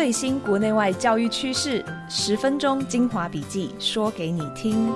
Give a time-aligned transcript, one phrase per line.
[0.00, 4.86] 最新国内外教育趋势，十分钟精华笔记，说给你听。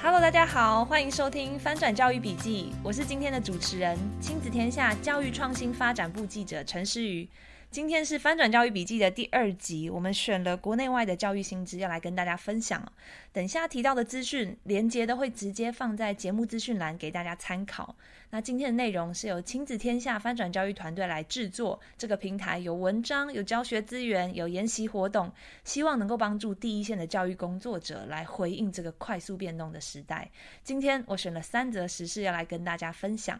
[0.00, 7.28] Hello，大家好，欢迎收听翻转教育笔记，我是今天的主持人，亲子天下教育创新发展部记者陈诗瑜。
[7.70, 12.82] 今天是翻转教育笔记的第二集，我们选了国内外的教育新知要来跟大家分享。
[13.30, 17.94] 等下提到的资讯连接都会直接放在节目资讯栏给大家参考。
[18.30, 25.30] 那今天的内容是由亲子天下翻转教育团队来制作，这个平台有文章、有教学资源、有研习活动，
[25.62, 30.30] 希望能够帮助第一线的教育工作者来回应这个快速变动的时代。
[30.64, 33.38] 今天我选了三则时事要来跟大家分享。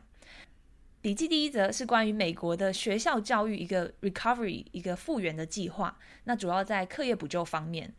[1.08, 7.90] 笔记第一则是关于美国的学校教育一个 recovery 一个复原的计划，那主要在课业补救方面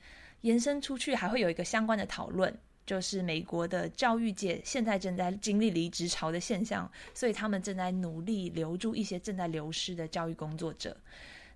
[0.42, 10.96] 延伸出去，还会有一个相关的讨论，就是美国的教育界现在正在经历离职潮的现象，所以他们正在努力留住一些正在流失的教育工作者。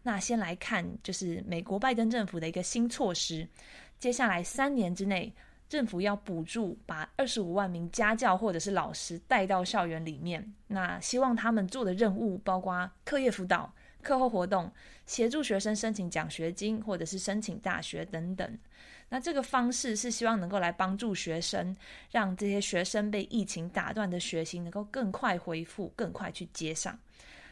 [0.02, 3.48] 那先来看，就是美国拜登政府的一个新措施，
[4.00, 5.32] 接下来三年之内。
[5.70, 14.72] 政府要补助把二十五万名家教或者是老师带到校园里面，那希望他们做的任务包括课业辅导、课后活动、
[15.06, 18.58] 协助学生申请奖学金或者是申请大学等等。
[19.10, 21.76] 那这个方式是希望能够来帮助学生，
[22.12, 26.98] 让这些学生被疫情打断的学习能够更快恢复，更快去接上。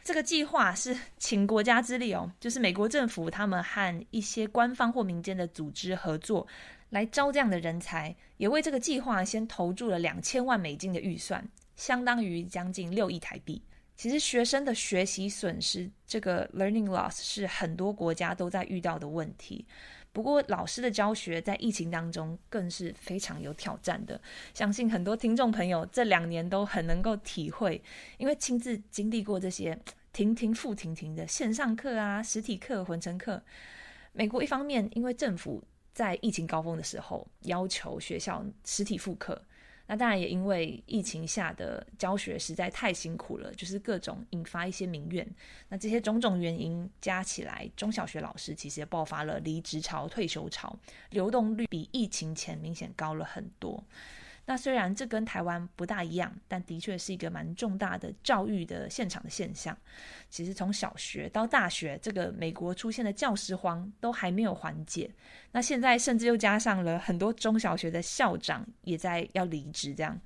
[0.04, 6.44] 这个计划是请国家之力哦，就是美国政府他们和一些官方或民间的组织合作。
[6.92, 11.42] 来招这样的人才，也为这个计划先投注了两千万美金的预算，
[11.74, 13.62] 相当于将近六亿台币。
[13.96, 19.64] 其实学生的学习损失，这个 learning loss 是很多国家都在遇到的问题。
[20.12, 24.20] 不过老师的教学在疫情当中更是非常有挑战的，
[24.52, 27.82] 相信很多听众朋友这两年都很能够体会，
[28.18, 29.78] 因为亲自经历过这些
[30.12, 33.42] 停停复停停的线上课啊、实体课、混成课。
[34.12, 39.40] 美国一方面因为政府在疫情高峰的时候，要求学校实体复课。
[39.86, 45.28] 那当然也因为疫情下的教学实在太辛苦了，就是各种引发一些民怨。
[45.68, 50.74] 那这些种种原因加起来，中小学老师其实也爆发了离职潮、退休潮，
[51.10, 53.84] 流动率比疫情前明显高了很多。
[54.44, 59.76] 那虽然这跟台湾不大一样，但的确是一个蛮重大的教育的现场的现象。
[60.28, 65.08] 其实从小学到大学，这个美国出现的教师荒都还没有缓解。
[65.52, 69.94] 那现在甚至又加上了很多中小学的校长也在要离职。
[69.94, 70.20] 这样，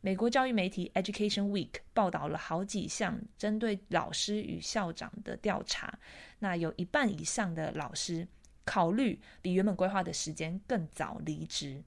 [0.00, 5.98] 美国教育媒体 Education Week 报道了好几项针对老师与校长的调查。
[6.38, 8.28] 那有一半以上的老师
[8.64, 11.82] 考虑比原本规划的时间更早离职。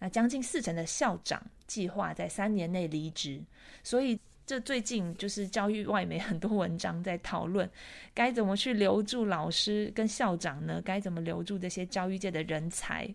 [0.00, 3.40] 那将近四成的校长计划在三年内离职，
[3.84, 7.70] 所以这最近就是教育外媒很多文章在讨论，
[8.12, 10.82] 该怎么去留住老师跟校长呢？
[10.82, 13.06] 该怎么留住这些教育界的人才？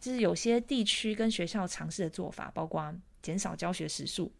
[0.00, 4.32] 就是有些地区跟学校尝试的做法，包括减少教学时数、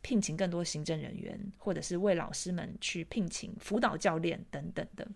[0.00, 5.06] 聘请更多行政人员，或者是为老师们去聘请辅导教练等等的。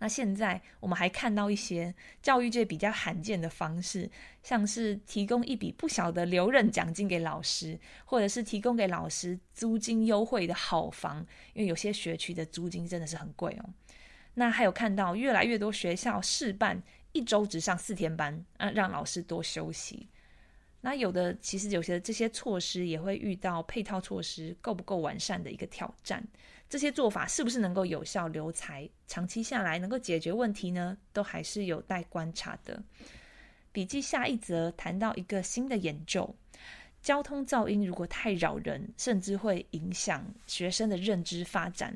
[0.00, 4.08] 那现在我们还看到一些教育界比较罕见的方式，
[4.42, 13.70] 像是提供一笔不小的留任奖金给老师，或者是提供给老师租金优惠的好房，因为有些学区的租金真的是很贵哦。
[14.34, 20.08] 那还有看到越来越多学校试办一周只上四天班，啊，让老师多休息。
[20.80, 26.24] 那有的其实有些这些措施也会遇到配套措施够不够完善的一个挑战。
[26.68, 30.96] 这些做法是不是能够有效留才，长期下来能够解决问题呢？
[31.12, 32.82] 都还是有待观察的。
[33.72, 36.34] 笔记下一则谈到一个新的研究：
[37.00, 41.94] 交通噪音如果太扰人，甚至会影响学生的认知发展。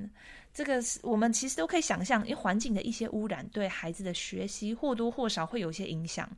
[0.54, 6.30] 这个我们其实都可以想象，因为环境的一些污染对孩子的学习或多或少会有些影响。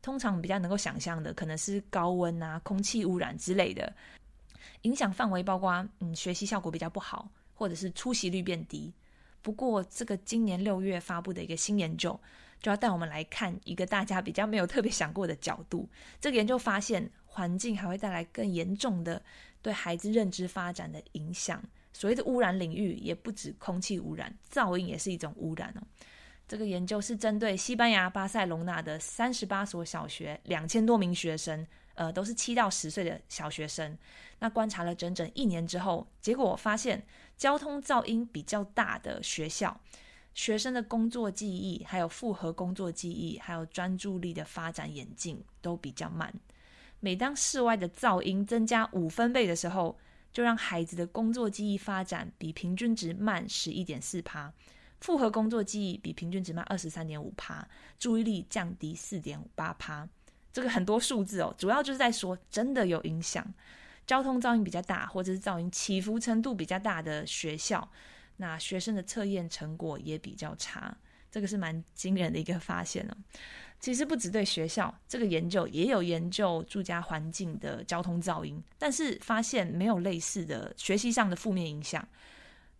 [0.00, 3.92] 通常比较能够想象的，可能是高温啊、空气污染之类的，
[4.82, 7.28] 影响范围包括嗯，学习效果比较不好。
[7.58, 8.92] 或者是出席率变低。
[9.42, 12.18] 不过，这个今年六月发布的一个新研究，
[12.62, 15.88] 就要带我们来看一个大家比较没有特别想过的角度。
[16.20, 19.20] 这个研究发现，环境还会带来更严重的
[19.60, 21.60] 对孩子认知发展的影响。
[21.92, 25.82] 所谓的污染领域，也不止空气污染，噪音也是一种污染哦。
[26.46, 31.66] 这个研究是针对西班牙巴塞隆纳的三十八所小学，两千多名学生。
[31.98, 33.98] 呃，都是七到十岁的小学生。
[34.38, 37.04] 那观察了整整一年之后，结果发现
[37.36, 39.80] 交通噪音比较大的学校，
[40.32, 46.32] 学生的工作记忆、还有复合工作记忆、还有专注力的发展演进都比较慢。
[47.00, 49.98] 每当室外的噪音增加五分贝的时候，
[50.32, 54.52] 就让孩子的工作记忆发展比平均值慢十一点四趴，
[55.00, 57.66] 复合工作记忆比平均值慢二十三点五趴，
[57.98, 60.08] 注意力降低四点八趴。
[60.52, 63.46] 这个很多数字哦，主要就是在说真的有影响。
[64.06, 67.86] 交通噪音比较大，或者是噪音起伏程度比较大的学校，
[68.38, 70.96] 那学生的测验成果也比较差。
[71.30, 73.14] 这个是蛮惊人的一个发现哦。
[73.78, 82.08] 其实不只对学校，这个研究也有研究住家环境的交通噪音，但是发现没有类似的学习上的负面影响。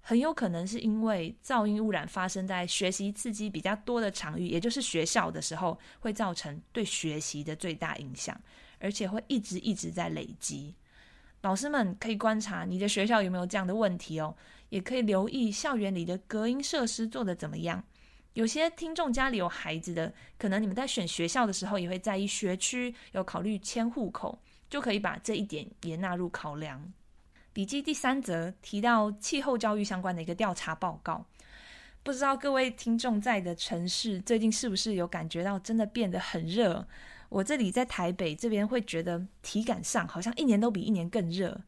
[0.08, 8.34] 很有可能是因为噪音污染发生在学习刺激比较多的场域，也就是学校的时候，会造成对学习的最大影响，
[8.78, 10.74] 而且会一直一直在累积。
[11.42, 14.34] 老师们可以观察你的学校有没有这样的问题哦，
[14.70, 17.84] 也可以留意校园里的隔音设施做得怎么样。
[18.32, 24.40] 有些听众家里有孩子的，可能你们在选学校的时候也会在意学区，有考虑迁户口，
[24.70, 26.90] 就可以把这一点也纳入考量。
[27.58, 31.26] 笔记第三则提到气候教育相关的一个调查报告，
[32.04, 36.86] 不知道各位听众在的城市最近是不是有感觉到真的变得很热？
[37.28, 41.60] 我这里在台北这边会觉得体感上好像一年都比一年更热。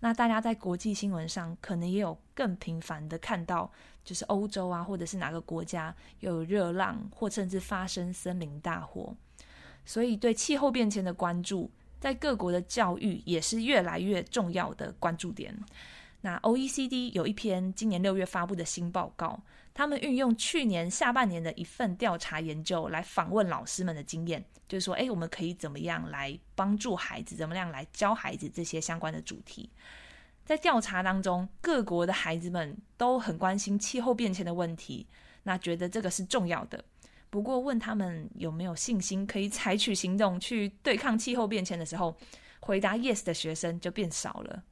[0.00, 3.72] 那大家在国际新闻上可能也有更频繁的看到，
[4.04, 9.16] 就是欧洲啊，或者是哪个国家有热浪，或甚至发生森林大火，
[9.86, 11.70] 所以对气候变迁的关注。
[12.00, 15.56] 在各国的教育也是越来越重要的关注点。
[16.20, 19.40] 那 OECD 有一篇今年六月发布的新报告，
[19.72, 29.70] 他们运用去年下半年的一份调查研究来访问老师们的经验，就是说，诶，我们可以怎么样来帮助孩子，怎么样来教孩子这些相关的主题。
[30.44, 35.06] 在调查当中，各国的孩子们都很关心气候变迁的问题，
[35.44, 36.84] 那觉得这个是重要的。
[37.30, 42.16] 不过，问他们有没有信心可以采取行动去对抗气候变迁的时候，
[42.60, 44.62] 回答 yes 的学生就变少了。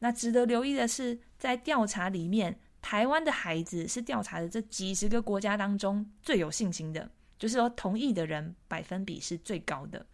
[0.00, 7.08] 那值得留意的是，在调查里面，台湾的孩子是调查的这几十个国家当中最有信心的，
[7.38, 10.04] 就是说同意的人百分比是最高的。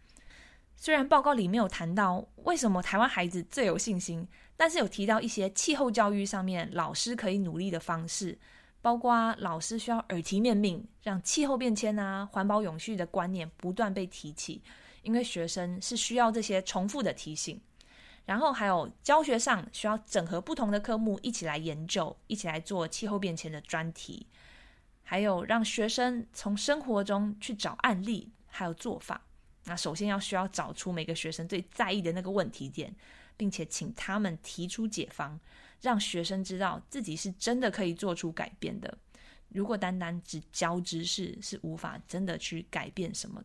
[0.75, 4.25] 虽然报告里没有谈到为什么台湾孩子最有信心，
[4.55, 8.37] 但是有提到一些气候教育上面老师可以努力的方式。
[8.81, 14.61] 包括老师需要耳提面命，让气候变迁啊、环保永续的观念不断被提起，
[15.03, 17.59] 因为学生是需要这些重复的提醒。
[18.25, 24.27] 然后还有教学上需要整合不同的科目一起来研究，一起来做气候变迁的专题，
[25.03, 29.19] 还有让学生从生活中去找案例，还有做法。
[29.65, 32.95] 那首先要需要找出每个学生最在意的那个问题点，
[33.35, 35.39] 并且请他们提出解方。
[35.81, 38.97] 让学生知道自己是真的可以做出改变的。
[39.49, 43.43] 如果单单只教知识，是无法真的去改变什么。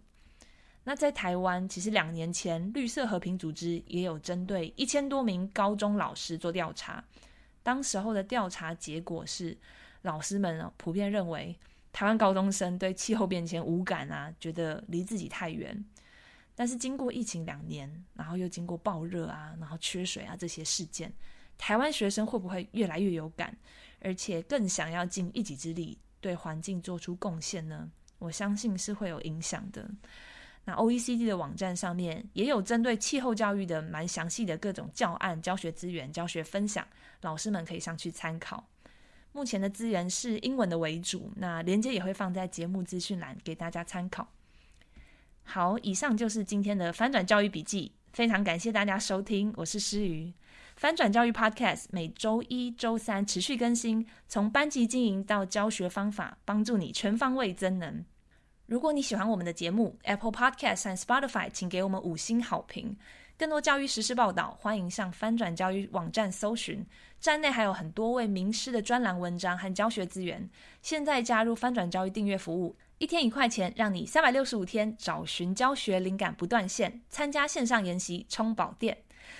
[0.84, 7.02] 那在台湾，其实两年前绿色和平组织也有针对一千多名高中老师做调查。
[7.62, 9.56] 当时候的调查结果是，
[10.02, 11.58] 老师们普遍认为
[11.90, 15.82] 台湾高中生对气候变迁无感啊，觉得离自己太远。
[16.54, 21.10] 但是经过疫情两年，然后又经过暴热啊，然后缺水啊这些事件。
[21.58, 23.56] 台湾学生会不会越来越有感，
[24.00, 27.90] 而且更想要尽一己之力对环境做出贡献呢？
[28.18, 29.88] 我相信是会有影响的。
[30.64, 36.86] 那 OECD 的网站上面也有针对气候教育的蛮详细的各种教案、教学资源、教学分享，
[37.20, 38.66] 老师们可以上去参考。
[39.32, 44.26] 目前的资源是英文的为主，那连接也会放在节目资讯栏给大家参考。
[45.42, 50.32] 好，以上就是今天的翻转教育笔记，非常感谢大家收听，我是诗瑜。
[50.76, 58.04] 翻转教育 Podcast 每周一、周三持续更新，从班级经营到教学方法，帮助你全方位增能。
[58.66, 62.96] 如果你喜欢我们的节目，Apple Podcast 和 Spotify 请给我们五星好评。
[63.36, 66.86] 更多教育时事报道，欢迎上翻转教育网站搜寻，
[67.18, 70.48] 站内还有很多位名师的专栏文章和教学资源。
[70.82, 78.96] 现在加入翻转教育订阅服务，一天一块钱，让你三百六十五天找寻教学灵感不断线，参加线上研习充饱电。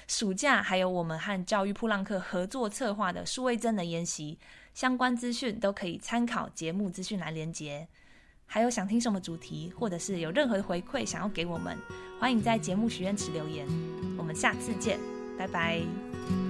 [0.08, 4.38] 暑假还有我们和教育噗浪客合作策划的数位真能研习，
[4.74, 7.86] 相关资讯都可以参考节目资讯栏连结。
[8.46, 11.78] 还有想听什么主题，或者是有任何的回馈想要给我们，
[12.20, 13.66] 欢迎在节目许愿池留言。
[14.18, 14.98] 我们下次见，
[15.38, 16.43] 拜拜。